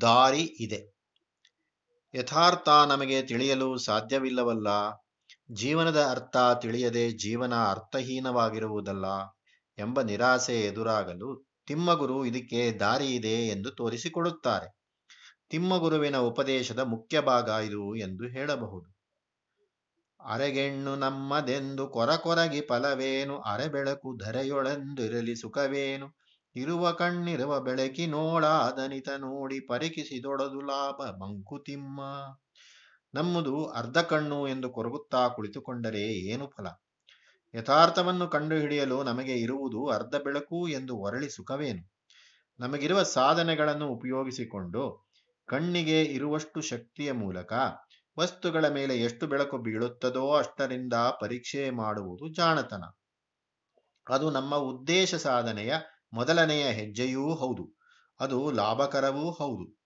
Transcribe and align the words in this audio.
ದಾರಿ 0.00 0.40
ಇದೆ. 0.40 0.94
ಯಥಾರ್ಥ 2.14 2.68
ನಮಗೆ 2.68 3.22
ತಿಳಿಯಲು 3.22 3.76
ಸಾಧ್ಯವಿಲ್ಲವಲ್ಲ. 3.76 4.68
ಜೀವನದ 5.52 6.02
ಅರ್ಥ 6.10 6.36
ತಿಳಿಯದೆ 6.60 7.10
ಜೀವನ 7.10 7.54
ಅರ್ಥಹೀನವಾಗಿರುವುದಲ್ಲ 7.70 9.06
ಎಂಬ 9.78 10.00
ನಿರಾಸೆ 10.00 10.60
ಎದುರಾಗಲು 10.60 11.54
ತಿಮ್ಮಗುರು 11.66 12.24
ಇದಕ್ಕೆ 12.24 12.72
ದಾರಿ 12.72 13.06
ಇದೆ 13.14 13.46
ಎಂದು 13.48 13.70
ತೋರಿಸಿಕೊಡುತ್ತಾರೆ. 13.70 14.78
ತಿಮ್ಮಗುರುವಿನ 15.50 16.16
ಉಪದೇಶದ 16.16 16.78
ಮುಖ್ಯ 16.78 17.20
ಭಾಗ 17.20 17.48
ಇದು 17.48 17.96
ಎಂದು 17.96 18.28
ಹೇಳಬಹುದು. 18.28 18.94
ಅರೆಗೆಣ್ಣು 20.20 20.96
ನಮ್ಮದೆಂದು 20.96 21.88
ಕೊರಕೊರಗಿ 21.88 22.60
ಫಲವೇನು 22.60 23.40
ಅರೆ 23.40 23.68
ಬೆಳಕು 23.68 24.16
ಧರೆಯೊಳೆಂದಿರಲಿ 24.16 25.36
ಸುಖವೇನು 25.36 26.23
ಇರುವ 26.56 26.92
ಕಣ್ಣಿರುವ 26.92 27.60
ಬೆಳಕಿನೋಳಾದನಿತ 27.60 29.08
ನೋಡಿ 29.08 29.60
ಪರಿಕಿಸಿದೊಡದು 29.60 30.60
ಲಾಭ 30.60 31.02
ಮಂಕುತಿಮ್ಮ 31.22 32.00
ನಮ್ಮದು 33.14 33.66
ಅರ್ಧ 33.66 33.98
ಕಣ್ಣು 33.98 34.48
ಎಂದು 34.48 34.70
ಕೊರಗುತ್ತಾ 34.70 35.28
ಕುಳಿತುಕೊಂಡರೆ 35.28 36.02
ಏನು 36.02 36.46
ಫಲ? 36.46 36.66
ಯಥಾರ್ಥವನ್ನು 37.54 38.28
ಕಂಡುಹಿಡಿಯಲು 38.28 39.02
ನಮಗೆ 39.02 39.34
ಇರುವುದು 39.34 39.86
ಅರ್ಧ 39.86 40.14
ಬೆಳಕು 40.16 40.68
ಎಂದು 40.68 40.96
ಹೊರಳಿ 40.96 41.30
ಸುಖವೇನು? 41.30 41.82
ನಮಗಿರುವ 42.60 43.02
ಸಾಧನೆಗಳನ್ನು 43.02 43.88
ಉಪಯೋಗಿಸಿಕೊಂಡು 43.88 45.06
ಕಣ್ಣಿಗೆ 45.48 46.02
ಇರುವಷ್ಟು 46.02 46.60
ಶಕ್ತಿಯ 46.60 47.12
ಮೂಲಕ 47.12 47.52
ವಸ್ತುಗಳ 48.18 48.68
ಮೇಲೆ 48.68 48.96
ಎಷ್ಟು 48.98 49.26
ಬೆಳಕು 49.26 49.58
ಬೀಳುತ್ತದೋ 49.58 50.32
ಅಷ್ಟರಿಂದ 50.32 50.92
ಪರೀಕ್ಷೆ 51.20 51.70
ಮಾಡುವುದು 51.70 52.34
ಜಾಣತನ. 52.34 52.84
ಅದು 54.10 54.30
ನಮ್ಮ 54.30 54.54
ಉದ್ದೇಶ 54.54 55.14
ಸಾಧನೆಯ 55.14 55.74
ಮೊದಲನೆಯ 56.14 56.68
ಹೆಜ್ಜೆಯೂ 56.68 57.34
ಹೌದು. 57.34 57.78
ಅದು 58.20 58.50
ಲಾಭಕರವೂ 58.50 59.30
ಹೌದು. 59.30 59.84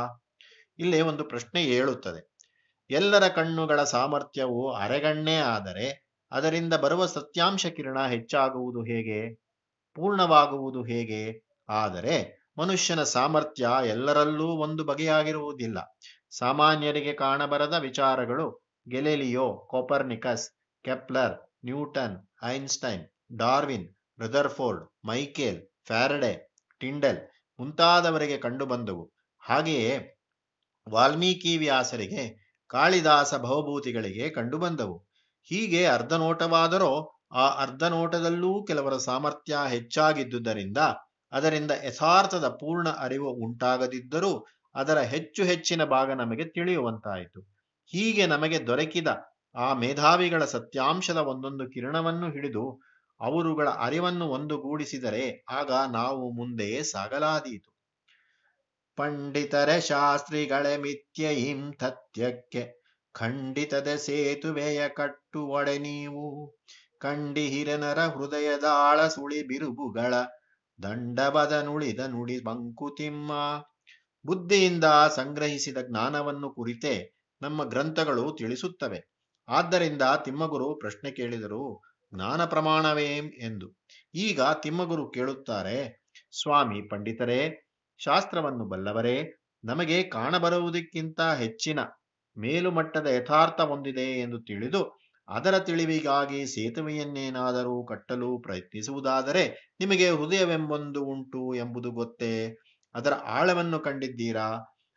ಇಲ್ಲಿ 0.79 1.01
ಒಂದು 1.01 1.25
ಪ್ರಶ್ನೆ 1.25 1.65
ಏಳುತ್ತದೆ. 1.65 2.33
ಎಲ್ಲರ 2.91 3.29
ಕಣ್ಣುಗಳ 3.29 3.85
ಸಾಮರ್ಥ್ಯವು 3.85 4.73
ಅರೆಗಣ್ಣೇ 4.73 5.37
ಆದರೆ 5.37 6.09
ಅದರಿಂದ 6.33 6.75
ಬರುವ 6.75 7.07
ಸತ್ಯಾಂಶ 7.07 7.67
ಕಿರಣ 7.67 8.07
ಹೆಚ್ಚಾಗುವುದು 8.07 8.81
ಹೇಗೆ? 8.81 9.43
ಪೂರ್ಣವಾಗುವುದು 9.95 10.83
ಹೇಗೆ? 10.83 11.47
ಆದರೆ 11.69 12.43
ಮನುಷ್ಯನ 12.59 13.03
ಸಾಮರ್ಥ್ಯ 13.03 13.69
ಎಲ್ಲರಲ್ಲೂ 13.85 14.47
ಒಂದು 14.47 14.85
ಬಗೆಯಾಗಿರುವುದಿಲ್ಲ. 14.85 15.99
ಸಾಮಾನ್ಯರಿಗೆ 16.31 17.13
ಕಾಣಬರದ 17.13 17.75
ವಿಚಾರಗಳು 17.75 18.63
Galileo, 18.89 19.69
Copernicus, 19.71 20.51
Kepler, 20.83 21.57
Newton, 21.65 22.29
Einstein, 22.43 23.09
Darwin, 23.37 23.95
Rutherford, 24.19 25.07
Michael, 25.07 25.69
Faraday, 25.87 26.55
Tyndall 26.81 27.19
ಮುಂತಾದವರಿಗೆ 27.61 28.39
ಕಂಡುಬಂದವು. 28.39 29.13
ಹಾಗೆಯೇ 29.41 30.19
ವಾಲ್ಮೀಕಿ 30.89 31.57
ವ್ಯಾಸರಿಗೆ 31.57 32.53
ಕಾಳಿದಾಸ 32.69 33.35
ಭವಭೂತಿಗಳಿಗೆ 33.35 34.31
ಕಂಡುಬಂದವು. 34.31 35.07
ಹೀಗೆ 35.43 35.87
ಅರ್ಧ 35.87 36.13
ನೋಟವಾದರೂ 36.13 37.22
ಆ 37.33 37.47
ಅರ್ಧ 37.63 37.83
ನೋಟದಲ್ಲೂ 37.85 38.65
ಕೆಲವರ 38.65 38.97
ಸಾಮರ್ಥ್ಯ 38.97 39.57
ಹೆಚ್ಚಾಗಿದ್ದುದರಿಂದ 39.69 40.79
ಅದರಿಂದ 41.33 41.71
ಯಥಾರ್ಥದ 41.85 42.49
ಪೂರ್ಣ 42.49 42.89
ಅರಿವು 42.89 43.31
ಉಂಟಾಗದಿದ್ದರೂ 43.31 44.47
ಅದರ 44.75 44.99
ಹೆಚ್ಚು 45.01 45.45
ಹೆಚ್ಚಿನ 45.45 45.85
ಭಾಗ 45.85 46.11
ನಮಗೆ 46.13 46.45
ತಿಳಿಯುವಂತಾಯಿತು. 46.45 47.41
ಹೀಗೆ 47.93 48.27
ನಮಗೆ 48.27 48.67
ದೊರಕಿದ 48.67 49.09
ಆ 49.55 49.75
ಮೇಧಾವಿಗಳ 49.75 50.45
ಸತ್ಯಾಂಶದ 50.45 51.17
ಒಂದೊಂದು 51.17 51.71
ಕಿರಣವನ್ನು 51.71 52.31
ಹಿಡಿದು 52.31 52.83
ಅವರುಗಳ 53.21 53.69
ಅರಿವನ್ನು 53.69 54.27
ಒಂದುಗೂಡಿಸಿದರೆ 54.29 55.45
ಆಗ 55.51 55.73
ನಾವು 55.91 56.33
ಮುಂದೆ 56.33 56.83
ಸಾಗಲಾದೀತು. 56.83 57.71
ಪಂಡಿತರ 58.99 59.79
ಶಾಸ್ತ್ರಿಗಳೇ 59.79 60.77
ಮಿಥ್ಯೆಯಿಂ 60.77 61.73
ತಥ್ಯಕ್ಕೆ, 61.73 62.63
ಖಂಡಿತದ 63.15 63.95
ಸೇತುವೆಯ 63.97 64.89
ಕಟ್ಟುವಡೆ 64.89 65.79
ನೀವು. 65.79 66.57
ಕಂಡಿಹಿರನರ 67.03 67.99
ಹೃದಯದಾಳ 67.99 69.09
ಸುಳಿ 69.09 69.47
ಬಿರುಬುಗಳ 69.47 70.15
ದಂಡಬದ 70.83 71.63
ನುಳಿದ 71.65 72.01
ನುಡಿ 72.01 72.45
ಮಂಕುತಿಮ್ಮ 72.45 73.33
ಬುದ್ಧಿಯಿಂದ 74.27 74.85
ಸಂಗ್ರಹಿಸಿದ 75.15 75.79
ಜ್ಞಾನವನ್ನು 75.89 76.51
ಕುರಿತೇ 76.51 77.19
ನಮ್ಮ 77.43 77.65
ಗ್ರಂಥಗಳು 77.65 78.37
ತಿಳಿಸುತ್ತವೆ. 78.39 79.13
ಆದ್ದರಿಂದ 79.49 80.03
ತಿಮ್ಮಗುರು 80.25 80.75
ಪ್ರಶ್ನೆ 80.75 81.11
ಕೇಳಿದರು, 81.11 81.83
ಜ್ಞಾನ 82.15 82.45
ಪ್ರಮಾಣವೇಂ 82.45 83.25
ಎಂದು? 83.25 83.81
ಈಗ 84.15 84.41
ತಿಮ್ಮಗುರು 84.63 85.11
ಕೇಳುತ್ತಾರೆ, 85.11 86.03
ಸ್ವಾಮಿ 86.43 86.89
ಪಂಡಿತರೇ, 86.89 87.41
ಶಾಸ್ತ್ರವನ್ನು 87.99 88.65
ಬಲ್ಲವರೇ, 88.65 89.17
ನಮಗೆ 89.65 90.03
ಕಾಣಬರುವುದಕ್ಕಿಂತ 90.03 91.21
ಹೆಚ್ಚಿನ 91.21 91.81
ಮೇಲುಮಟ್ಟದ 92.37 93.07
ಯಥಾರ್ಥ 93.07 93.61
ಹೊಂದಿದೆ 93.61 94.21
ಎಂದು 94.21 94.41
ತಿಳಿದು 94.41 95.02
ಅದರ 95.33 95.59
ತಿಳಿವಿಗಾಗಿ 95.59 96.47
ಸೇತುವೆಯನ್ನೇನಾದರೂ 96.47 97.85
ಕಟ್ಟಲು 97.85 98.39
ಪ್ರಯತ್ನಿಸುವುದಾದರೆ 98.39 99.75
ನಿಮಗೆ 99.81 100.11
ಹೃದಯವೆಂಬೊಂದು 100.11 101.05
ಉಂಟು 101.05 101.55
ಎಂಬುದು 101.55 101.91
ಗೊತ್ತೇ? 101.91 102.57
ಅದರ 102.95 103.13
ಆಳವನ್ನು 103.13 103.81
ಕಂಡಿದ್ದೀರಾ? 103.81 104.49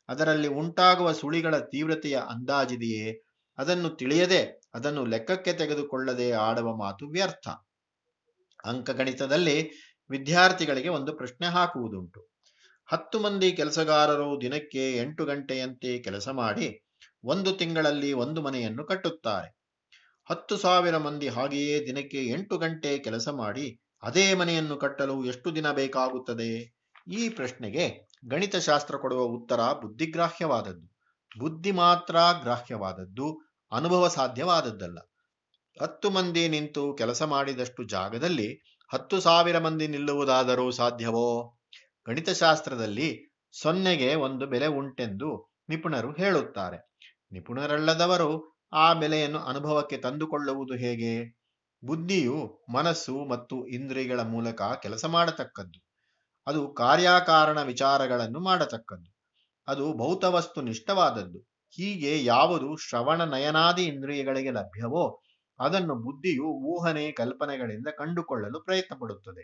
ಅದರಲ್ಲಿ 0.09 0.47
ಉಂಟಾಗುವ 0.47 1.11
ಸುಳಿಗಳ 1.11 1.57
ತೀವ್ರತೆಯ 1.57 2.19
ಅಂದಾಜಿದೆಯೇ? 2.29 3.21
ಅದನ್ನು 3.57 3.89
ತಿಳಿಯದೆ 3.89 4.61
ಅದನ್ನು 4.73 5.05
ಲೆಕ್ಕಕ್ಕೆ 5.05 5.53
ತೆಗೆದುಕೊಳ್ಳದೆ 5.53 6.31
ಆಡುವ 6.31 6.75
ಮಾತು 6.75 7.07
ವ್ಯರ್ಥ. 7.07 7.47
ಅಂಕಗಣಿತದಲ್ಲಿ 8.65 9.69
ವಿದ್ಯಾರ್ಥಿಗಳಿಗೆ 10.09 10.89
ಒಂದು 10.89 11.13
ಪ್ರಶ್ನೆ 11.13 11.47
ಹಾಕುವುದುಂಟು. 11.47 12.21
ಹತ್ತು 12.85 13.19
ಮಂದಿ 13.19 13.51
ಕೆಲಸಗಾರರು 13.51 14.41
ದಿನಕ್ಕೆ 14.41 14.97
ಎಂಟು 14.97 15.25
ಗಂಟೆಯಂತೆ 15.25 15.99
ಕೆಲಸ 15.99 16.29
ಮಾಡಿ 16.29 16.85
ಒಂದು 17.23 17.51
ತಿಂಗಳಲ್ಲಿ 17.51 18.13
ಒಂದು 18.13 18.41
ಮನೆಯನ್ನು 18.41 18.85
ಕಟ್ಟುತ್ತಾರೆ. 18.85 19.64
ಹತ್ತು 20.29 20.57
ಸಾವಿರ 20.57 20.97
ಮಂದಿ 20.97 21.27
ಹಾಗೆಯೇ 21.27 21.87
ದಿನಕ್ಕೆ 21.87 22.25
ಎಂಟು 22.25 22.57
ಗಂಟೆ 22.57 22.97
ಕೆಲಸ 22.97 23.29
ಮಾಡಿ 23.29 23.81
ಅದೇ 24.03 24.33
ಮನೆಯನ್ನು 24.33 24.77
ಕಟ್ಟಲು 24.77 25.25
ಎಷ್ಟು 25.25 25.55
ದಿನ 25.55 25.71
ಬೇಕಾಗುತ್ತದೆ? 25.71 26.77
ಈ 27.07 27.29
ಪ್ರಶ್ನೆಗೆ 27.29 28.09
ಗಣಿತಶಾಸ್ತ್ರ 28.27 28.95
ಕೊಡುವ 28.97 29.19
ಉತ್ತರ 29.19 29.57
ಬುದ್ಧಿಗ್ರಾಹ್ಯವಾದದ್ದು. 29.57 30.95
ಬುದ್ಧಿ 31.39 31.71
ಮಾತ್ರ 31.71 32.15
ಗ್ರಾಹ್ಯವಾದದ್ದು, 32.41 33.41
ಅನುಭವ 33.71 34.07
ಸಾಧ್ಯವಾದದ್ದಲ್ಲ. 34.07 34.97
ಹತ್ತು 35.81 36.09
ಮಂದಿ 36.09 36.47
ನಿಂತು 36.47 36.93
ಕೆಲಸ 36.93 37.23
ಮಾಡಿದಷ್ಟು 37.23 37.83
ಜಾಗದಲ್ಲಿ 37.83 38.79
ಹತ್ತು 38.93 39.19
ಸಾವಿರ 39.19 39.59
ಮಂದಿ 39.59 39.87
ನಿಲ್ಲುವುದಾದರೂ 39.87 40.71
ಸಾಧ್ಯವೋ? 40.71 41.57
ಗಣಿತಶಾಸ್ತ್ರದಲ್ಲಿ 42.07 43.35
ಸೊನ್ನೆಗೆ 43.61 44.15
ಒಂದು 44.15 44.45
ಬೆಲೆ 44.45 44.67
ಉಂಟೆಂದು 44.67 45.55
ನಿಪುಣರು 45.69 46.11
ಹೇಳುತ್ತಾರೆ. 46.11 46.97
ನಿಪುಣರಲ್ಲದವರು 47.31 48.54
ಆ 48.75 48.93
ಬೆಲೆಯನ್ನು 48.93 49.39
ಅನುಭವಕ್ಕೆ 49.39 49.97
ತಂದುಕೊಳ್ಳುವುದು 49.97 50.73
ಹೇಗೆ? 50.73 51.11
ಬುದ್ಧಿಯು 51.85 52.65
ಮನಸ್ಸು 52.73 53.29
ಮತ್ತು 53.29 53.67
ಇಂದ್ರಿಯಗಳ 53.67 54.21
ಮೂಲಕ 54.21 54.61
ಕೆಲಸ 54.61 55.05
ಮಾಡತಕ್ಕದ್ದು. 55.05 55.79
ಅದು 56.47 56.73
ಕಾರ್ಯಕಾರಣ 56.73 57.61
ವಿಚಾರಗಳನ್ನು 57.61 58.39
ಮಾಡತಕ್ಕದ್ದು. 58.39 59.15
ಅದು 59.67 59.93
ಭೌತವಸ್ತು 59.93 60.61
ನಿಷ್ಠವಾದದ್ದು. 60.61 61.39
ಹೀಗೆ 61.69 62.25
ಯಾವುದು 62.25 62.75
ಶ್ರವಣ 62.75 63.23
ನಯನಾದಿ 63.23 63.83
ಇಂದ್ರಿಯಗಳಿಗೆ 63.83 64.51
ಲಭ್ಯವೋ, 64.51 65.21
ಅದನ್ನು 65.59 65.95
ಬುದ್ಧಿಯು 65.95 66.43
ಊಹನೆ 66.43 67.11
ಕಲ್ಪನೆಗಳಿಂದ 67.11 67.87
ಕಂಡುಕೊಳ್ಳಲು 67.97 68.59
ಪ್ರಯತ್ನ 68.63 68.95
ಪಡುತ್ತದೆ 68.99 69.43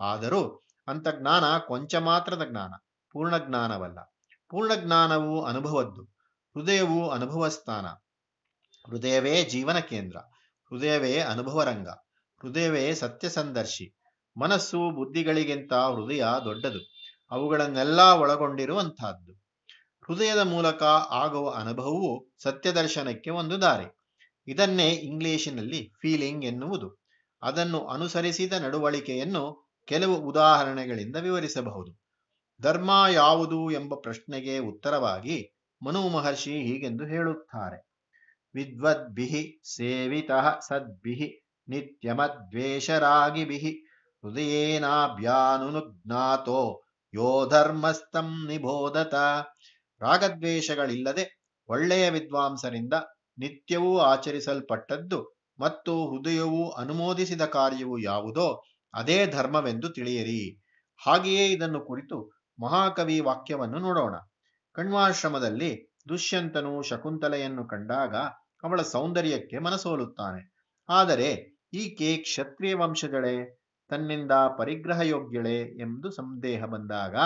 ಆದರೂ 0.00 0.64
ಅಂತ 0.88 1.08
ಜ್ಞಾನ 1.08 1.44
ಕೊಂಚ 1.58 1.94
ಮಾತ್ರದ 1.94 2.44
ಜ್ಞಾನ 2.44 2.72
ಪೂರ್ಣ 3.12 3.38
ಜ್ಞಾನವಲ್ಲ 3.38 4.14
ಪೂರ್ಣ 4.48 4.74
ಜ್ಞಾನವು 4.74 5.44
ಅನುಭವದ್ದು. 5.44 6.02
ಹೃದಯವು 6.56 7.10
ಅನುಭವ 7.10 7.48
ಸ್ಥಾನ 7.48 7.86
ಹೃದಯವೇ 8.88 9.44
ಜೀವನ 9.44 9.78
ಕೇಂದ್ರ, 9.78 10.16
ಹೃದಯವೇ 10.70 11.18
ಅನುಭವ 11.18 11.62
ರಂಗ, 11.62 11.88
ಹೃದಯವೇ 12.42 12.94
ಸತ್ಯ 12.94 13.28
ಸಂದರ್ಶಿ, 13.28 13.94
ಮನಸ್ಸು 14.40 14.76
ಬುದ್ಧಿಗಳಿಗಿಂತ 14.76 15.72
ಹೃದಯ 15.72 16.24
ದೊಡ್ಡದು, 16.44 16.92
ಅವುಗಳನ್ನೆಲ್ಲ 17.30 18.00
ಒಳಗೊಂಡಿರುವಂತಹದ್ದು 18.00 19.32
ಹೃದಯದ 20.06 20.38
ಮೂಲಕ 20.38 20.82
ಆಗುವ 21.10 21.50
ಅನುಭವವು 21.50 22.26
ಸತ್ಯದರ್ಶನಕ್ಕೆ 22.42 23.30
ಒಂದು 23.30 23.60
ದಾರಿ. 23.60 23.98
ಇದನ್ನೇ 24.46 24.90
ಇಂಗ್ಲಿಶಿನಲ್ಲಿ 24.90 25.92
ಫೀಲಿಂಗ್ 26.02 26.44
ಎನ್ನುವುದು. 26.44 27.04
ಅದನ್ನು 27.42 27.86
ಅನುಸರಿಸಿದ 27.86 28.52
ನಡವಳಿಕೆಯನ್ನು 28.52 29.72
ಕೆಲವು 29.86 30.16
ಉದಾಹರಣೆಗಳಿಂದ 30.16 31.16
ವಿವರಿಸಬಹುದು. 31.16 32.00
ಧರ್ಮ 32.62 33.04
ಯಾವುದು 33.12 33.70
ಎಂಬ 33.70 33.94
ಪ್ರಶ್ನೆಗೆ 33.94 34.58
ಉತ್ತರವಾಗಿ 34.58 35.58
ಮನು 35.86 36.08
ಮಹರ್ಷಿ 36.08 36.52
ಹೀಗೆಂದು 36.52 37.04
ಹೇಳುತ್ತಾರೆ. 37.04 37.87
ವಿದ್ವದ್ಭಿಃ 38.54 39.64
ಸೇವಿತಃ 39.64 40.60
ಸದ್ಭಿಃ 40.60 41.20
ನಿತ್ಯಮದ್ವೇಷರಾಗಿಭಿಃ 41.68 43.62
ಹೃದಯೇನಾಭ್ಯಾನುನುಜ್ಞಾತೋ 44.24 46.82
ಯೋ 47.14 47.46
ಧರ್ಮಸ್ಥಂ 47.46 48.46
ನಿಬೋಧತ. 48.46 49.14
ರಾಗದ್ವೇಷಗಳಿಲ್ಲದೆ 50.00 51.38
ಒಳ್ಳೆಯ 51.68 52.10
ವಿದ್ವಾಂಸರಿಂದ 52.10 52.92
ನಿತ್ಯವೂ 53.38 53.98
ಆಚರಿಸಲ್ಪಟ್ಟದ್ದು 53.98 55.38
ಮತ್ತು 55.58 56.06
ಹೃದಯವು 56.06 56.72
ಅನುಮೋದಿಸಿದ 56.72 57.48
ಕಾರ್ಯವು 57.48 58.02
ಯಾವುದೋ 58.02 58.62
ಅದೇ 58.94 59.26
ಧರ್ಮವೆಂದು 59.26 59.88
ತಿಳಿಯಿರಿ. 59.88 60.60
ಹಾಗೆಯೇ 61.00 61.46
ಇದನ್ನು 61.46 61.80
ಕುರಿತು 61.80 62.34
ಮಹಾಕವಿ 62.58 63.20
ವಾಕ್ಯವನ್ನು 63.20 63.78
ನೋಡೋಣ. 63.78 64.14
ಕಣ್ವಾಶ್ರಮದಲ್ಲಿ 64.76 65.97
ದುಷ್ಯಂತನು 66.08 66.82
ಶಕುಂತಲೆಯನ್ನು 66.82 67.64
ಕಂಡಾಗ 67.64 68.16
ಅವಳ 68.64 68.82
ಸೌಂದರ್ಯಕ್ಕೆ 68.82 69.58
ಮನಸೋಲುತ್ತಾನೆ. 69.58 70.54
ಆದರೆ 70.88 71.58
ಈಕೆ 71.72 72.16
ಕ್ಷತ್ರಿಯ 72.16 72.74
ವಂಶಗಳೇ 72.74 73.64
ತನ್ನಿಂದ 73.88 74.32
ಪರಿಗ್ರಹ 74.58 75.00
ಯೋಗ್ಯಳೆ 75.00 75.80
ಎಂದು 75.80 76.10
ಸಂದೇಹ 76.10 76.64
ಬಂದಾಗ, 76.64 77.16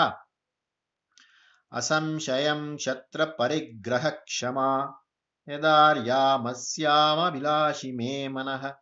ಅಸಂಶಯಂ 1.71 2.77
ಕ್ಷತ್ರ 2.77 3.25
ಪರಿಗ್ರಹ 3.25 4.09
ಕ್ಷಮ 4.09 4.59
ಯದಾರ್ಯಾಮಸ್ಯಾಮಭಿಲಾಷಿ 5.47 7.91
ಮೇ 7.91 8.27
ಮನಃ 8.27 8.73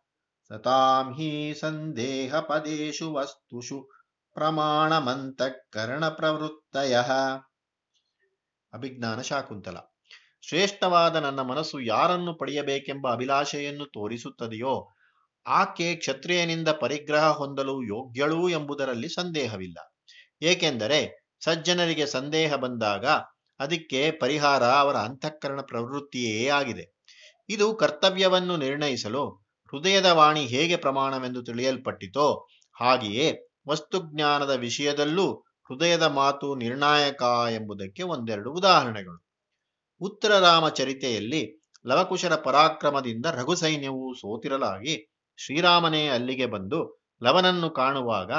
ಸತಾಂ 0.48 1.12
ಹಿ 1.12 1.56
ಸಂದೇಹ 1.60 2.40
ಪದೇಶು 2.40 3.14
ವಸ್ತುಷು 3.14 3.90
ಪ್ರಮಾಣಮಂತಃಕರಣ 4.34 6.08
ಪ್ರವೃತ್ತಯ 6.08 6.96
ಅಭಿಜ್ಞಾನ 8.72 9.20
ಶಾಕುಂತಲ. 9.20 9.91
ಶ್ರೇಷ್ಠವಾದ 10.48 11.16
ನನ್ನ 11.16 11.40
ಮನಸ್ಸು 11.40 11.80
ಯಾರನ್ನು 11.80 12.34
ಪಡೆಯಬೇಕೆಂಬ 12.34 13.12
ಅಭಿಲಾಷೆಯನ್ನು 13.12 13.84
ತೋರಿಸುತ್ತದೆಯೋ, 13.84 14.88
ಆಕೆ 15.46 15.94
ಕ್ಷತ್ರಿಯನಿಂದ 15.94 16.68
ಪರಿಗ್ರಹ 16.68 17.30
ಹೊಂದಲು 17.30 17.82
ಯೋಗ್ಯಳು 17.82 18.48
ಎಂಬುದರಲ್ಲಿ 18.48 19.08
ಸಂದೇಹವಿಲ್ಲ. 19.08 19.78
ಏಕೆಂದರೆ 20.42 21.30
ಸಜ್ಜನರಿಗೆ 21.44 22.06
ಸಂದೇಹ 22.06 22.54
ಬಂದಾಗ 22.54 23.06
ಅದಕ್ಕೆ 23.60 24.10
ಪರಿಹಾರ 24.10 24.64
ಅವರ 24.64 24.96
ಅಂತಃಕರಣ 24.96 25.60
ಪ್ರವೃತ್ತಿಯೇ 25.60 26.48
ಆಗಿದೆ. 26.48 27.02
ಇದು 27.48 27.74
ಕರ್ತವ್ಯವನ್ನು 27.74 28.56
ನಿರ್ಣಯಿಸಲು 28.56 29.28
ಹೃದಯದ 29.72 30.06
ವಾಣಿ 30.06 30.46
ಹೇಗೆ 30.46 30.76
ಪ್ರಮಾಣವೆಂದು 30.76 31.44
ತಿಳಿಯಲ್ಪಟ್ಟಿತೋ, 31.44 32.48
ಹಾಗೆಯೇ 32.80 33.38
ವಸ್ತುಜ್ಞಾನದ 33.68 34.50
ವಿಷಯದಲ್ಲೂ 34.50 35.34
ಹೃದಯದ 35.70 36.02
ಮಾತು 36.02 36.54
ನಿರ್ಣಾಯಕ 36.54 37.22
ಎಂಬುದಕ್ಕೆ 37.50 38.02
ಒಂದೆರಡು 38.02 38.52
ಉದಾಹರಣೆಗಳು. 38.52 39.21
ಉತ್ತರ 40.02 40.38
ರಾಮಚರಿತೆಯಲ್ಲಿ 40.38 41.60
ಲವಕುಶರ 41.86 42.36
ಪರಾಕ್ರಮದಿಂದ 42.36 43.26
ರಘು 43.26 43.54
ಸೈನ್ಯವು 43.54 44.14
ಸೋತಿರಲಾಗಿ 44.20 45.10
ಶ್ರೀರಾಮನೇ 45.36 46.08
ಅಲ್ಲಿಗೆ 46.08 46.46
ಬಂದು 46.46 47.02
ಲವನನ್ನು 47.22 47.70
ಕಾಣುವಾಗ 47.70 48.32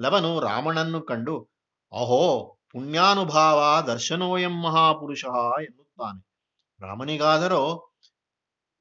ಲವನು 0.00 0.40
ರಾಮನನ್ನು 0.40 1.02
ಕಂಡು, 1.02 1.52
ಅಹೋ, 1.92 2.52
ಪುಣ್ಯಾನುಭಾವ 2.72 3.86
ದರ್ಶನೋಯಂ 3.86 4.62
ಮಹಾಪುರುಷ 4.62 5.24
ಎನ್ನುತ್ತಾನೆ. 5.62 6.26
ರಾಮನಿಗಾದರೋ, 6.80 7.94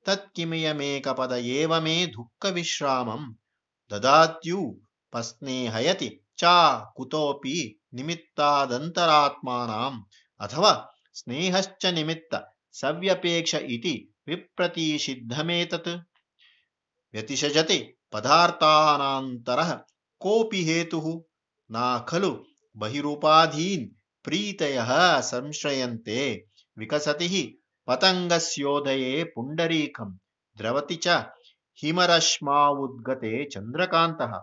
ತತ್ಕಿಮಿಯ 0.06 0.72
ಮೇಕಪದ 0.72 1.32
ಏವಮೇ 1.32 2.06
ದುಃಖ 2.06 2.46
ವಿಶ್ರಾಮಂ 2.46 3.40
ದದಾತ್ಯು 3.92 4.82
ಪಸ್ನೇಹಯತಿ 5.12 6.22
ಚ 6.38 6.46
ಕುತೋಪಿ 6.96 7.80
ನಿಮಿತ್ತಾದಂತರಾತ್ಮಾನಾಂ 7.94 10.06
ಅಥವಾ 10.40 10.95
ಸ್ನೇಹಶ್ಚ 11.16 11.86
ನಿಮಿತ್ತ 11.86 12.36
ಸವ್ಯಪೇಕ್ಷ 12.72 13.54
ಇತಿ 13.54 14.16
ವಿಪ್ರತಿಷಿದ್ಧಮೇತತ್. 14.28 15.94
ವ್ಯತಿಷಜತಿ 17.14 18.02
ಪದಾರ್ಥಾನಾಂತರ 18.12 19.60
ಕೋಪಿ 20.18 20.62
ಹೇತು. 20.64 21.32
ನಾ 21.70 22.00
ಖಲು 22.00 22.32
ಬಹಿರುಪಾಧೀನ್ 22.78 23.96
ಪ್ರೀತಯ 24.24 24.82
ಸಂಶ್ರಯಂತೆ 25.22 26.18
ವಿಕಸತಿ 26.78 27.60
ಪತಂಗಸ್ಯೋದಯೇ 27.86 29.24
ಪುಂಡರೀಕಂ 29.24 30.22
ದ್ರವತಿ 30.58 30.96
ಚ 30.96 31.08
ಹಿಮರಶ್ಮಾವುದ್ಗತೆ 31.76 33.50
ಚಂದ್ರಕಾಂತಃ. 33.50 34.34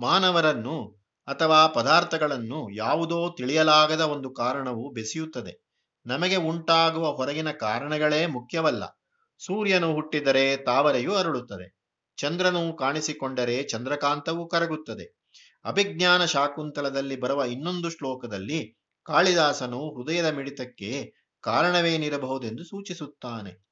ಮಾನವರನ್ನು 0.00 0.99
ಅಥವಾ 1.30 1.66
ಪದಾರ್ಥಗಳನ್ನು 1.66 2.70
ಯಾವುದೋ 2.70 3.34
ತಿಳಿಯಲಾಗದ 3.36 4.00
ಒಂದು 4.00 4.30
ಕಾರಣವು 4.30 4.90
ಬೆಸೆಯುತ್ತದೆ. 4.90 5.70
ನಮಗೆ 6.06 6.36
ಉಂಟಾಗುವ 6.36 7.10
ಹೊರಗಿನ 7.10 7.50
ಕಾರಣಗಳೇ 7.50 8.26
ಮುಖ್ಯವಲ್ಲ. 8.26 9.00
ಸೂರ್ಯನು 9.38 9.92
ಹುಟ್ಟಿದರೆ 9.92 10.56
ತಾವರೆಯು 10.56 11.14
ಅರಳುತ್ತದೆ. 11.14 11.80
ಚಂದ್ರನು 12.16 12.76
ಕಾಣಿಸಿಕೊಂಡರೆ 12.76 13.62
ಚಂದ್ರಕಾಂತವು 13.62 14.48
ಕರಗುತ್ತದೆ. 14.48 15.20
ಅಭಿಜ್ಞಾನ 15.64 16.24
ಶಾಕುಂತಲದಲ್ಲಿ 16.24 17.20
ಬರುವ 17.20 17.42
ಇನ್ನೊಂದು 17.42 17.90
ಶ್ಲೋಕದಲ್ಲಿ 17.90 18.76
ಕಾಳಿದಾಸನು 19.04 19.94
ಹೃದಯದ 19.94 20.26
ಮಿಡಿತಕ್ಕೆ 20.26 21.12
ಕಾರಣವೇನಿರಬಹುದೆಂದು 21.40 22.64
ಸೂಚಿಸುತ್ತಾನೆ. 22.64 23.68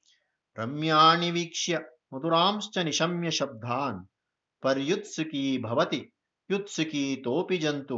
ರಮ್ಯಾಣಿ 0.56 1.30
ವೀಕ್ಷ್ಯ 1.30 1.78
ಮಧುರಾಂಶ್ಚ 2.12 2.78
ನಿಶಮ್ಯ 2.78 3.30
ಶಬ್ದಾನ್, 3.30 4.08
ಪರ್ಯುತ್ಸುಕೀ 4.60 5.62
ಭವತಿ. 5.62 6.17
ಯುತ್ಸುಕೀ 6.50 7.16
ತೋಪಿ 7.16 7.56
ಜಂತು 7.58 7.96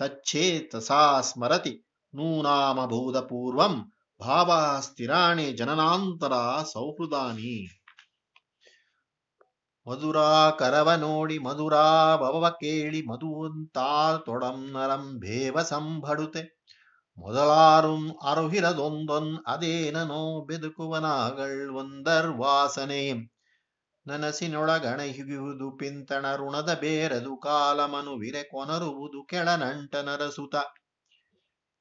ತಚ್ಛೇತಸಾ 0.00 1.02
ಸ್ಮರತಿ, 1.20 1.72
ನೂನಾಮಭೂತಪೂರ್ವಂ 2.14 3.74
ಭಾವ 4.20 4.50
ಸ್ಥಿರಾಣಿ 4.80 5.46
ಜನನಾಂತರ 5.52 6.32
ಸೌಹೃದಾನಿ. 6.72 7.54
ಮಧುರಾ 9.86 10.50
ಕರವ 10.50 10.88
ನೋಡಿ 10.94 11.38
ಮಧುರಾ 11.38 11.86
ಭವ 12.16 12.44
ಕೇಳಿ 12.60 13.02
ಮಧುವಂತಾ 13.02 13.88
ತೊಡಂ 14.26 14.58
ನರಂ 14.72 15.04
ಭೇವ 15.18 15.62
ಸಂಭಡುತೆ, 15.62 16.42
ಮೊದಲಾರುಂ 17.18 18.02
ಅರುಹಿರದೊಂದೊನ್ 18.22 19.32
ಅದೇನನೋ 19.46 20.22
ಬೆದುಕುವನಾಗಳ್ 20.46 21.60
ಒಂದರ್ 21.74 22.30
ವಾಸನೆಯಂ 22.40 23.20
ನನಸಿನೊಳಗಣ 24.10 25.00
ಹಿಗಿಯುವುದು 25.00 25.76
ಪಿಂತಣ 25.76 26.36
ಋಣದ 26.36 26.78
ಬೇರದು 26.80 27.36
ಕಾಲಮನು 27.36 28.14
ವಿರೆ 28.16 28.42
ಕೊನರುವುದು 28.42 29.26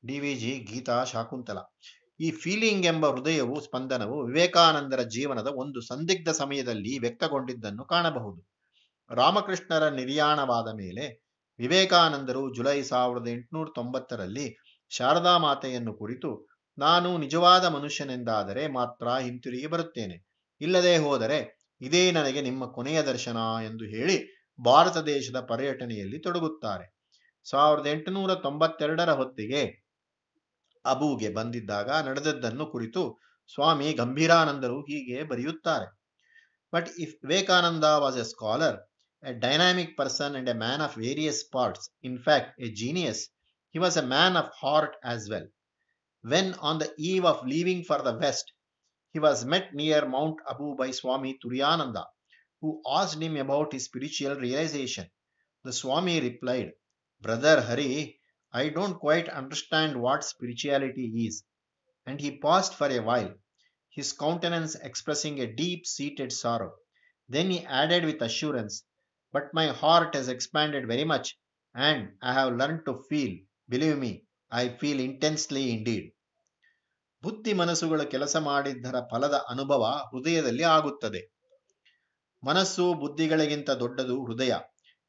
ಡಿ 0.03 0.19
ವಿ 0.19 0.33
ಡಿವಿಜಿ 0.33 0.51
ಗೀತಾ 0.71 1.03
ಶಾಕುಂತಲ. 1.03 1.57
ಈ 2.19 2.31
ಫೀಲಿಂಗ್ 2.31 2.85
ಎಂಬ 2.85 3.07
ಹೃದಯವು 3.07 3.61
ಸ್ಪಂದನವು 3.61 4.25
ವಿವೇಕಾನಂದರ 4.25 5.01
ಜೀವನದ 5.01 5.47
ಒಂದು 5.47 5.81
ಸಂದಿಗ್ಧ 5.81 6.29
ಸಮಯದಲ್ಲಿ 6.29 6.99
ವ್ಯಕ್ತಗೊಂಡಿದ್ದನ್ನು 6.99 7.85
ಕಾಣಬಹುದು. 7.85 8.49
ರಾಮಕೃಷ್ಣರ 9.15 9.89
ನಿರ್ಯಾಣವಾದ 9.89 10.67
ಮೇಲೆ 10.67 11.29
ವಿವೇಕಾನಂದರು 11.59 12.55
ಜುಲೈ 12.55 12.81
ಸಾವಿರದ 12.81 13.27
ಎಂಟುನೂರ 13.27 13.67
ತೊಂಬತ್ತರಲ್ಲಿ 13.75 14.47
ಶಾರದಾ 14.89 15.37
ಮಾತೆಯನ್ನು 15.37 15.93
ಕುರಿತು, 15.93 16.49
ನಾನು 16.77 17.17
ನಿಜವಾದ 17.17 17.65
ಮನುಷ್ಯನೆಂದಾದರೆ 17.65 18.67
ಮಾತ್ರ 18.67 19.07
ಹಿಂತಿರುಗಿ 19.07 19.67
ಬರುತ್ತೇನೆ. 19.67 20.17
ಇಲ್ಲದೆ 20.61 20.97
ಹೋದರೆ 20.97 21.58
ಇದೇ 21.81 22.11
ನನಗೆ 22.11 22.41
ನಿಮ್ಮ 22.41 22.65
ಕೊನೆಯ 22.65 23.01
ದರ್ಶನ 23.01 23.37
ಎಂದು 23.65 23.85
ಹೇಳಿ 23.85 24.17
ಭಾರತ 24.65 24.97
ದೇಶದ 24.97 25.39
ಪರ್ಯಟನೆಯಲ್ಲಿ 25.39 26.19
ತೊಡಗುತ್ತಾರೆ. 26.19 26.85
ಸಾವಿರದ 27.49 27.87
ಎಂಟುನೂರ 27.87 28.35
ತೊಂಬತ್ತೆರಡರ 28.35 29.11
ಹೊತ್ತಿಗೆ 29.13 29.61
ಅಬುಗೆ 30.85 31.29
ಬಂದಿದ್ದಾಗ 31.29 31.89
ನಡೆದದ್ದನ್ನು 32.07 32.65
ಕುರಿತು 32.65 33.21
ಸ್ವಾಮಿ 33.53 33.93
ಗಂಭೀರಾನಂದರು 33.93 34.81
ಹೀಗೆ 34.81 35.23
ಬರೆಯುತ್ತಾರೆ. 35.23 35.87
But 36.73 36.89
if 36.99 37.15
Vivekananda 37.23 37.83
was 37.83 38.17
a 38.17 38.23
scholar 38.23 38.77
a 39.23 39.39
dynamic 39.39 39.97
person 39.97 40.35
and 40.35 40.49
a 40.49 40.53
man 40.53 40.81
of 40.81 40.97
various 40.97 41.51
parts 41.51 41.87
in 42.03 42.19
fact 42.19 42.61
a 42.61 42.69
genius 42.73 43.23
he 43.75 43.79
was 43.79 43.97
a 43.97 44.01
man 44.01 44.35
of 44.35 44.51
heart 44.65 44.97
as 45.05 45.31
well 45.31 45.49
when 46.25 46.53
on 46.61 46.81
the 46.81 46.87
eve 46.99 47.25
of 47.25 47.43
leaving 47.47 47.85
for 47.85 48.05
the 48.05 48.13
west, 48.23 48.47
he 49.11 49.19
was 49.19 49.45
met 49.45 49.73
near 49.73 50.07
Mount 50.07 50.37
Abu 50.49 50.75
by 50.75 50.91
Swami 50.91 51.39
Turiyananda, 51.43 52.05
who 52.61 52.81
asked 52.87 53.21
him 53.21 53.37
about 53.37 53.73
his 53.73 53.85
spiritual 53.85 54.35
realization. 54.35 55.09
The 55.63 55.73
Swami 55.73 56.21
replied, 56.21 56.73
Brother 57.21 57.61
Hari, 57.61 58.19
I 58.51 58.69
don't 58.69 58.99
quite 58.99 59.29
understand 59.29 60.01
what 60.01 60.23
spirituality 60.23 61.25
is. 61.27 61.43
And 62.05 62.19
he 62.19 62.39
paused 62.39 62.73
for 62.73 62.87
a 62.87 62.99
while, 62.99 63.33
his 63.89 64.13
countenance 64.13 64.75
expressing 64.75 65.39
a 65.39 65.53
deep 65.53 65.85
seated 65.85 66.31
sorrow. 66.31 66.73
Then 67.27 67.51
he 67.51 67.65
added 67.65 68.05
with 68.05 68.21
assurance, 68.21 68.83
But 69.31 69.53
my 69.53 69.67
heart 69.67 70.15
has 70.15 70.27
expanded 70.27 70.87
very 70.87 71.03
much 71.03 71.37
and 71.73 72.17
I 72.21 72.33
have 72.33 72.55
learned 72.55 72.85
to 72.85 73.03
feel. 73.09 73.39
Believe 73.67 73.97
me, 73.97 74.25
I 74.49 74.69
feel 74.69 74.99
intensely 74.99 75.71
indeed. 75.71 76.13
ಬುದ್ಧಿ 77.23 77.53
ಮನಸ್ಸುಗಳು 77.53 78.11
ಕೆಲಸ 78.11 78.35
ಮಾಡಿದ್ದರ 78.37 78.95
ಫಲದ 79.11 79.45
ಅನುಭವ 79.49 79.83
ಹೃದಯದಲ್ಲಿ 79.83 80.63
ಆಗುತ್ತದೆ. 80.63 81.39
ಮನಸ್ಸು 82.43 82.93
ಬುದ್ಧಿಗಳಿಗಿಂತ 82.93 83.69
ದೊಡ್ಡದು 83.69 84.25
ಹೃದಯ. 84.25 84.53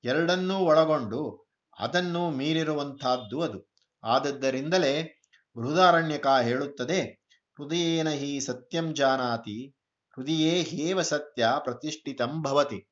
ಎರಡನ್ನೂ 0.04 0.58
ಒಳಗೊಂಡು 0.58 1.50
ಅದನ್ನು 1.78 2.30
ಮೀರಿರುವಂತಹದ್ದು 2.30 3.40
ಅದು. 3.40 3.72
ಆದದ್ದರಿಂದಲೇ 4.04 5.22
ಬೃಹದಾರಣ್ಯಕ 5.56 6.26
ಹೇಳುತ್ತದೆ, 6.26 7.22
ಹೃದಯೇನ 7.58 8.10
ಹಿ 8.10 8.40
ಸತ್ಯಂ 8.40 8.94
ಜಾನಾತಿ, 8.94 9.68
ಹೃದಯೇ 10.16 10.62
ಹೇವ 10.62 11.02
ಸತ್ಯ 11.02 11.48
ಪ್ರತಿಷ್ಠಿತಂ 11.58 12.42
ಭವತಿ. 12.42 12.90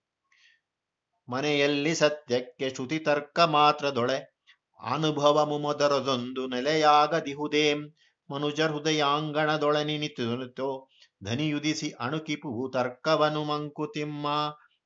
ಮನೆಯಲ್ಲಿ 1.29 1.95
ಸತ್ಯಕ್ಕೆ 1.95 2.71
ಶ್ರುತಿ 2.71 2.99
ತರ್ಕ 2.99 3.41
ಮಾತ್ರದೊಳೆ 3.41 4.39
ಅನುಭವ 4.93 5.59
ಮೊದರದೊಂದು 5.59 6.47
ನೆಲೆಯಾಗದಿಹುದೇಂ 6.47 7.97
ಮನುಜ 8.31 8.61
ಹೃದಯಾಂಗಣದೊಳೆ 8.61 9.85
ನಿಂತು 9.85 10.69
ಧನಿಯುದಿಸಿ 11.25 11.91
ಅಣುಕಿಪು 12.01 12.71
ತರ್ಕವನು 12.75 13.45
ಮಂಕುತಿಮ್ಮ. 13.45 14.27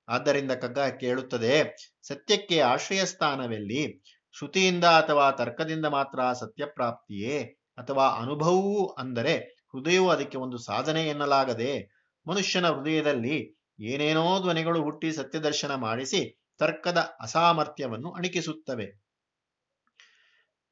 ಆದ್ದರಿಂದ 0.08 0.52
ಕಗ್ಗ 0.52 0.78
ಕೇಳುತ್ತದೆ, 0.78 1.78
ಸತ್ಯಕ್ಕೆ 2.02 2.61
ಆಶ್ರಯ 2.61 3.04
ಸ್ಥಾನವೆಲ್ಲಿ 3.04 4.02
ಶ್ರುತಿಯಿಂದ 4.32 4.84
ಅಥವಾ 4.84 5.30
ತರ್ಕದಿಂದ 5.30 5.87
ಮಾತ್ರ 5.87 6.20
ಸತ್ಯಪ್ರಾಪ್ತಿಯೇ? 6.32 7.42
ಅಥವಾ 7.78 8.08
ಅನುಭವವೂ 8.08 8.87
ಅಂದರೆ 8.87 9.34
ಹೃದಯವು 9.75 10.08
ಅದಕ್ಕೆ 10.08 10.38
ಒಂದು 10.38 10.58
ಸಾಧನೆ 10.58 11.06
ಎನ್ನಲಾಗದೆ 11.06 11.92
ಮನುಷ್ಯನ 12.26 12.66
ಹೃದಯದಲ್ಲಿ 12.70 13.37
ಏನೇನೋ 13.80 14.40
ಧ್ವನಿಗಳು 14.40 14.82
ಹುಟ್ಟಿ 14.82 15.12
ಸತ್ಯದರ್ಶನ 15.12 15.75
ಮಾಡಿಸಿ 15.75 16.20
ತರ್ಕದ 16.58 16.99
ಅಸಾಮರ್ಥ್ಯವನ್ನು 17.20 18.12
ಅಣಿಕಿಸುತ್ತವೆ. 18.12 19.01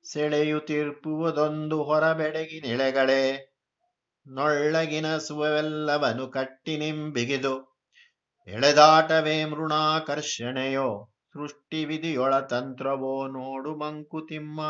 ಸೆಳೆಯುತ್ತಿರ್ಪುವುದೊಂದು 0.03 1.83
ಹೊರಬೆಡಗಿ 1.83 2.61
ನೆಳೆಗಳೇ. 2.61 3.23
ನೊಳ್ಳಗಿನ 4.27 5.19
ಸುವೆಲ್ಲವನು 5.19 6.29
ಕಟ್ಟಿನಿಂಬಿಗಿದು 6.29 7.83
ಎಳೆದಾಟವೇ 8.47 9.45
ಮೃಣಾಕರ್ಷಣೆಯೋ. 9.45 11.13
ಸೃಷ್ಟಿ 11.33 11.85
ವಿಧಿಯೊಳ 11.85 12.41
ತಂತ್ರವೋ 12.41 13.27
ನೋಡು 13.27 13.77
ಮಂಕುತಿಮ್ಮ. 13.77 14.61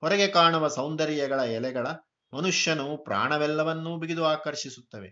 ಹೊರಗೆ 0.00 0.28
ಕಾಣುವ 0.28 0.68
ಸೌಂದರ್ಯಗಳ 0.68 1.40
ಎಲೆಗಳ 1.40 1.86
ಮನುಷ್ಯನು 2.34 2.96
ಪ್ರಾಣವೆಲ್ಲವನ್ನೂ 2.96 3.98
ಬಿಗಿದು 3.98 4.24
ಆಕರ್ಷಿಸುತ್ತವೆ. 4.24 5.10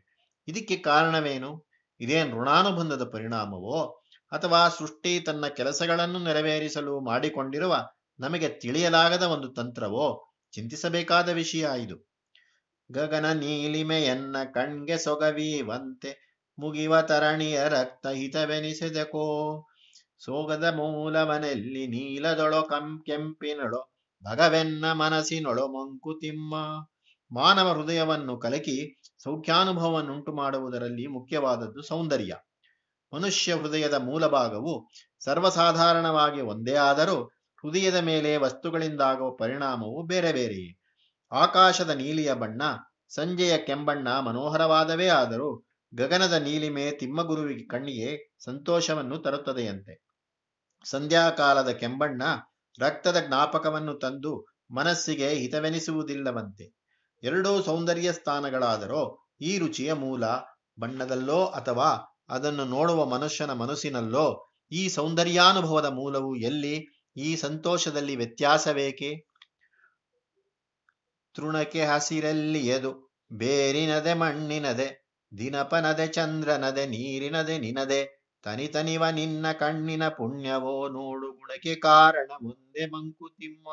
ಇದಕ್ಕೆ 0.48 0.76
ಕಾರಣವೇನು? 0.76 1.66
ಇದೇನು 2.00 2.42
ಋಣಾನುಬಂಧದ 2.42 3.10
ಪರಿಣಾಮವೋ? 3.12 4.02
ಅಥವಾ 4.32 4.68
ಸೃಷ್ಟಿ 4.68 5.20
ತನ್ನ 5.20 5.46
ಕೆಲಸಗಳನ್ನು 5.46 6.18
ನೆರವೇರಿಸಲು 6.18 7.00
ಮಾಡಿಕೊಂಡಿರುವ 7.00 7.88
ನಮಗೆ 8.18 8.48
ತಿಳಿಯಲಾಗದ 8.48 9.22
ಒಂದು 9.22 9.48
ತಂತ್ರವೋ? 9.48 10.34
ಚಿಂತಿಸಬೇಕಾದ 10.52 11.28
ವಿಷಯ 11.28 11.68
ಇದು. 11.78 12.12
ಗಗನ 12.92 13.32
ನೀಲಿಮೆಯನ್ನ 13.32 14.36
ಕಣ್ಗೆ 14.54 14.98
ಸೊಗವೀವಂತೆ 14.98 16.40
ಮುಗಿವ 16.58 17.00
ತರಣಿಯ 17.00 17.68
ರಕ್ತ 17.68 18.06
ಹಿತವೆನಿಸೆದಕೋ 18.06 19.66
ಸೋಗದ 20.18 20.64
ಮೂಲವನೆಲ್ಲಿ 20.64 21.86
ನೀಲದೊಳೊ 21.86 22.62
ಕಂ 22.62 23.02
ಕೆಂಪಿನೊಳೊ? 23.06 23.92
ಭಗವೆನ್ನ 24.30 24.92
ಮನಸ್ಸಿನೊಳೊ 24.92 25.66
ಮಂಕುತಿಮ್ಮ 25.66 26.54
ಮಾನವ 27.32 27.72
ಹೃದಯವನ್ನು 27.72 28.38
ಕಲಕಿ 28.38 29.00
ಸೌಖ್ಯಾನುಭವವನ್ನುಂಟು 29.22 30.32
ಮಾಡುವುದರಲ್ಲಿ 30.32 31.06
ಮುಖ್ಯವಾದದ್ದು 31.06 31.82
ಸೌಂದರ್ಯ. 31.82 32.36
ಮನುಷ್ಯ 33.14 33.54
ಹೃದಯದ 33.54 33.94
ಮೂಲಭಾಗವು 33.94 34.88
ಸರ್ವಸಾಧಾರಣವಾಗಿ 35.20 36.40
ಒಂದೇ 36.40 36.74
ಆದರೂ 36.74 37.35
ಹೃದಯದ 37.64 37.96
ಮೇಲೆ 37.96 38.36
ವಸ್ತುಗಳಿಂದಾಗುವ 38.36 39.30
ಪರಿಣಾಮವು 39.30 40.06
ಬೇರೆ 40.06 40.32
ಬೇರೆಯೇ 40.32 40.78
ಆಕಾಶದ 41.32 41.90
ನೀಲಿಯ 41.90 42.32
ಬಣ್ಣ, 42.32 42.62
ಸಂಜೆಯ 43.08 43.58
ಕೆಂಬಣ್ಣ 43.58 44.08
ಮನೋಹರವಾದವೇ 44.20 45.08
ಆದರೂ 45.08 45.66
ಗಗನದ 45.94 46.32
ನೀಲಿಮೆ 46.32 46.90
ತಿಮ್ಮಗುರುವಿಗೆ 46.90 47.66
ಕಣ್ಣಿಗೆ 47.66 48.36
ಸಂತೋಷವನ್ನು 48.44 49.18
ತರುತ್ತದೆಯಂತೆ. 49.18 49.94
ಸಂಧ್ಯಾಕಾಲದ 50.84 51.68
ಕೆಂಬಣ್ಣ 51.68 52.22
ರಕ್ತದ 52.80 53.16
ಜ್ಞಾಪಕವನ್ನು 53.26 53.94
ತಂದು 53.94 54.32
ಮನಸ್ಸಿಗೆ 54.70 55.28
ಹಿತವೆನಿಸುವುದಿಲ್ಲವಂತೆ. 55.28 56.76
ಎರಡೂ 57.22 57.62
ಸೌಂದರ್ಯ 57.62 58.12
ಸ್ಥಾನಗಳಾದರೂ 58.12 59.02
ಈ 59.40 59.58
ರುಚಿಯ 59.58 59.92
ಮೂಲ 59.92 60.24
ಬಣ್ಣದಲ್ಲೋ 60.80 61.46
ಅಥವಾ 61.46 61.88
ಅದನ್ನು 62.28 62.64
ನೋಡುವ 62.64 63.04
ಮನುಷ್ಯನ 63.04 63.52
ಮನಸ್ಸಿನಲ್ಲೋ 63.52 64.26
ಈ 64.72 64.88
ಸೌಂದರ್ಯಾನುಭವದ 64.88 65.86
ಮೂಲವು 65.86 66.36
ಎಲ್ಲಿ 66.36 66.74
ಈ 67.16 67.36
ಸಂತೋಷದಲ್ಲಿ 67.36 68.16
ವ್ಯತ್ಯಾಸವೇಕೆ? 68.16 69.26
ತೃಣಕ್ಕೆ 71.34 71.84
ಹಸಿರಲ್ಲಿಯದು 71.84 73.18
ಬೇರಿನದೆ 73.32 74.14
ಮಣ್ಣಿನದೆ, 74.14 75.06
ದಿನಪನದೆ 75.38 76.06
ಚಂದ್ರನದೆ, 76.06 76.86
ನೀರಿನದೆ 76.86 77.58
ನಿನದೆ 77.58 78.26
ತನಿತನಿವ 78.42 79.08
ನಿನ್ನ 79.08 79.52
ಕಣ್ಣಿನ 79.52 80.08
ಪುಣ್ಯವೋ 80.08 80.88
ನೋಡು 80.88 81.32
ಗುಣಕ್ಕೆ 81.32 81.74
ಕಾರಣ 81.74 82.30
ಮುಂದೆ 82.42 82.86
ಮಂಕುತಿಮ್ಮ 82.86 83.68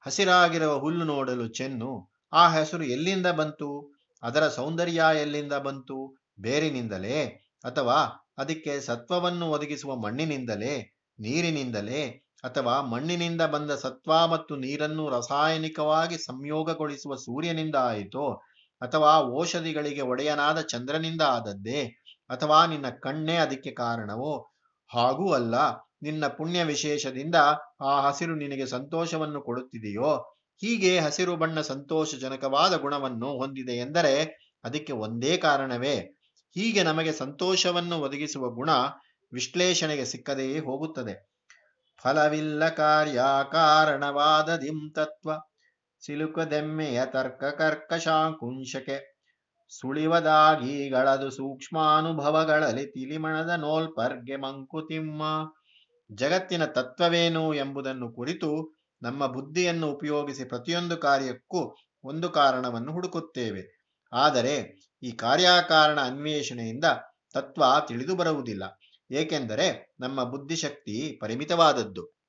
ಹಸಿರಾಗಿರುವ 0.00 0.78
ಹುಲ್ಲು 0.78 1.04
ನೋಡಲು 1.04 1.48
ಚೆನ್ನು, 1.48 2.10
ಆ 2.32 2.48
ಹೆಸರು 2.48 2.84
ಎಲ್ಲಿಂದ 2.84 3.26
ಬಂತು? 3.26 3.96
ಅದರ 4.22 4.48
ಸೌಂದರ್ಯ 4.48 5.02
ಎಲ್ಲಿಂದ 5.20 5.52
ಬಂತು? 5.52 6.16
ಬೇರಿನಿಂದಲೇ 6.40 7.24
ಅಥವಾ 7.64 8.26
ಅದಕ್ಕೆ 8.38 8.80
ಸತ್ವವನ್ನು 8.80 9.50
ಒದಗಿಸುವ 9.50 9.96
ಮಣ್ಣಿನಿಂದಲೇ? 9.96 10.93
ನೀರಿನಿಂದಲೇ 11.18 12.02
ಅಥವಾ 12.44 12.80
ಮಣ್ಣಿನಿಂದ 12.80 13.42
ಬಂದ 13.42 13.70
ಸತ್ವ 13.70 14.26
ಮತ್ತು 14.26 14.56
ನೀರನ್ನು 14.56 15.08
ರಾಸಾಯನಿಕವಾಗಿ 15.08 16.18
ಸಂಯೋಗಗೊಳಿಸುವ 16.18 17.14
ಸೂರ್ಯನಿಂದ 17.14 17.74
ಆಯಿತೋ 17.76 18.32
ಅಥವಾ 18.82 19.38
ಔಷಧಿಗಳಿಗೆ 19.38 20.02
ಒಡೆಯನಾದ 20.02 20.60
ಚಂದ್ರನಿಂದ 20.60 21.22
ಆದದ್ದೇ 21.22 21.82
ಅಥವಾ 22.30 22.66
ನಿನ್ನ 22.66 22.90
ಕಣ್ಣೇ 22.90 23.36
ಅದಕ್ಕೆ 23.36 23.70
ಕಾರಣವೋ? 23.70 24.54
ಹಾಗೂ 24.90 25.32
ಅಲ್ಲ, 25.32 25.54
ನಿನ್ನ 26.02 26.26
ಪುಣ್ಯ 26.26 26.64
ವಿಶೇಷದಿಂದ 26.64 27.34
ಆ 27.80 28.00
ಹಸಿರು 28.00 28.34
ನಿನಗೆ 28.34 28.66
ಸಂತೋಷವನ್ನು 28.66 29.42
ಕೊಡುತ್ತಿದೆಯೋ? 29.42 30.16
ಹೀಗೆ 30.62 31.00
ಹಸಿರು 31.00 31.36
ಬಣ್ಣ 31.36 31.60
ಸಂತೋಷಜನಕವಾದ 31.60 32.76
ಗುಣವನ್ನು 32.76 33.26
ಹೊಂದಿದೆ 33.26 33.72
ಎಂದರೆ 33.72 34.14
ಅದಕ್ಕೆ 34.64 34.92
ಒಂದೇ 34.92 35.36
ಕಾರಣವೇ. 35.36 35.96
ಹೀಗೆ 36.54 36.82
ನಮಗೆ 36.82 37.12
ಸಂತೋಷವನ್ನು 37.12 38.00
ಒದಗಿಸುವ 38.00 38.50
ಗುಣ 38.50 38.70
ವಿಶ್ಲೇಷಣೆಗೆ 39.34 40.04
ಸಿಕ್ಕದೆಯೇ 40.04 40.58
ಹೋಗುತ್ತದೆ. 40.58 41.34
ಫಲವಿಲ್ಲ 42.02 42.68
ಕಾರ್ಯ 42.68 43.22
ಕಾರಣವಾದದಿಂ 43.52 44.92
ತತ್ವ. 44.92 45.30
ಸಿಲುಕದೆಮ್ಮೆಯ 46.06 47.02
ತರ್ಕ 47.06 47.44
ಕರ್ಕಶಾಂಕುಂಶಕ್ಕೆ 47.44 49.14
ಸುಳಿವದಾಗಿಗಳದು 49.68 51.30
ಸೂಕ್ಷ್ಮಾನುಭವಗಳಲ್ಲಿ 51.30 52.86
ತಿಳಿಮಣದ 52.86 53.50
ನೋಲ್ಪರ್ಗೆ 53.50 54.36
ಮಂಕುತಿಮ್ಮ. 54.36 55.22
ಜಗತ್ತಿನ 56.12 56.64
ತತ್ವವೇನು 56.64 57.54
ಎಂಬುದನ್ನು 57.54 58.12
ಕುರಿತು 58.12 58.76
ನಮ್ಮ 59.02 59.26
ಬುದ್ಧಿಯನ್ನು 59.26 59.86
ಉಪಯೋಗಿಸಿ 59.92 60.44
ಪ್ರತಿಯೊಂದು 60.44 60.96
ಕಾರ್ಯಕ್ಕೂ 60.96 61.76
ಒಂದು 62.04 62.28
ಕಾರಣವನ್ನು 62.28 62.92
ಹುಡುಕುತ್ತೇವೆ. 62.92 63.62
ಆದರೆ 64.12 64.54
ಈ 65.02 65.10
ಕಾರ್ಯಕಾರಣ 65.12 66.00
ಅನ್ವೇಷಣೆಯಿಂದ 66.00 66.84
ತತ್ವ 67.34 67.64
ತಿಳಿದು 67.88 68.16
ಬರುವುದಿಲ್ಲ. 68.16 68.64
ಏಕೆಂದರೆ 69.14 69.96
ನಮ್ಮ 70.00 70.24
ಬುದ್ಧಿಶಕ್ತಿ 70.24 71.18
ಪರಿಮಿತವಾದದ್ದು. 71.20 72.23